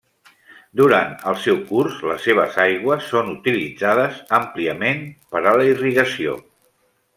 [0.79, 6.37] Durant el seu curs, les seves aigües són utilitzades àmpliament per a la irrigació.